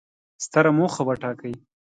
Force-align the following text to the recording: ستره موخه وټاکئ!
ستره 0.45 0.71
موخه 0.77 1.01
وټاکئ! 1.07 1.53